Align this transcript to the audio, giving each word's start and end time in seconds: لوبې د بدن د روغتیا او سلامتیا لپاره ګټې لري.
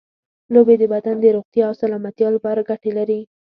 لوبې 0.53 0.75
د 0.79 0.83
بدن 0.93 1.15
د 1.21 1.25
روغتیا 1.35 1.63
او 1.69 1.73
سلامتیا 1.83 2.27
لپاره 2.35 2.67
ګټې 2.69 2.91
لري. 2.97 3.19